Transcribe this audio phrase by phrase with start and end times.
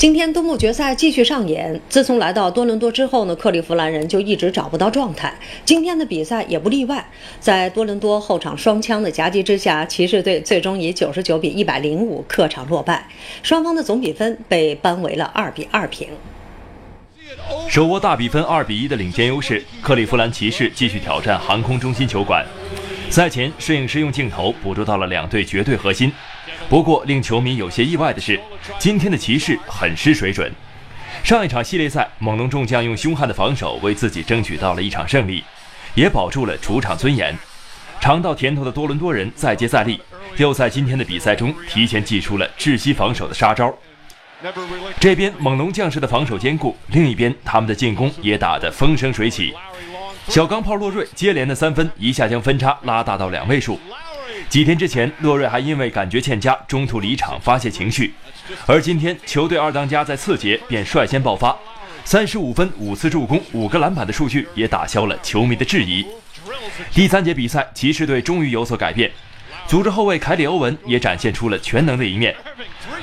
[0.00, 1.78] 今天东部决赛继续上演。
[1.90, 5.30] 自从来到多伦多之后呢，克利夫兰人就一直找不到状态。
[5.62, 7.06] 今天的比赛也不例外。
[7.38, 13.06] 在多伦多后场双枪的夹击之下，骑士队最终以九十九比一百零五客场落败，
[13.42, 16.08] 双方的总比分被扳为了二比二平。
[17.68, 22.42] 手握大比分二比一的领先优势，克利夫兰骑士继续挑战航空中心球馆。
[23.10, 26.10] 赛前，摄影师用镜头捕捉到了两队绝对核心。
[26.70, 28.40] 不过，令球迷有些意外的是，
[28.78, 30.48] 今天的骑士很失水准。
[31.24, 35.42] 上一场系列赛，猛龙众将用凶悍的防守为自己争取到了一场胜利，
[35.96, 37.36] 也保住了主场尊严。
[38.00, 40.00] 尝到甜头的多伦多人再接再厉，
[40.36, 43.74] 又在今天的比赛中提前祭出了窒息防守的杀招。
[45.00, 49.52] 这边猛龙将士的防守坚固，另一边他们的进攻也打得风生水起。
[50.28, 53.80] 小钢炮洛瑞接连的三分，一下将分差拉大到两位数。
[54.50, 58.12] 几天之前，洛瑞还因为感觉欠佳，中途离场发泄情绪。
[58.66, 61.56] 而今天，球队二当家在次节便率先爆发，
[62.04, 66.04] 三十五分、五次助攻、五个篮板的数据也打消了球迷的质疑。
[66.92, 69.08] 第三节比赛，骑士队终于有所改变，
[69.68, 72.34] 组织后卫凯里·欧文也展现出了全能的一面。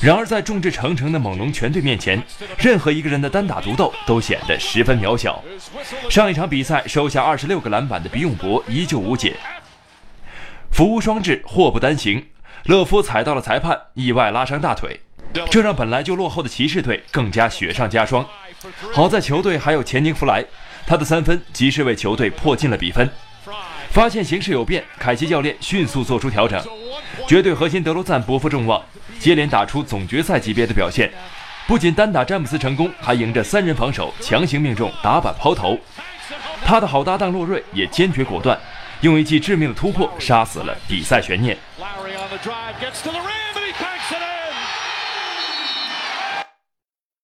[0.00, 2.18] 然而，在众志成城的猛龙全队面前，
[2.56, 5.44] 任何一个人的单打独斗都显得十分渺小。
[6.08, 9.36] 上一场比赛收下二十六个篮板的比永博依旧无解。
[10.74, 12.20] 福无双至，祸不单行。
[12.64, 14.98] 勒夫踩到了裁判，意外拉伤大腿，
[15.48, 18.26] 这让本来就落后的骑士队更加雪上加霜。
[18.92, 20.44] 好在球队还有钱宁弗莱，
[20.84, 23.08] 他的三分及时为球队破进了比分。
[23.90, 26.60] 发现形势有变，凯奇教练迅速做出调整。
[27.28, 28.82] 绝对核心德罗赞不负众望，
[29.20, 31.08] 接连打出总决赛级别的表现，
[31.68, 35.78] 不仅单打詹姆斯成功，还迎着三人防守强行命中打板抛投。
[36.64, 38.58] 他的好搭档洛瑞也坚决果断。
[39.04, 41.54] 用一记致命的突破杀死了比赛悬念。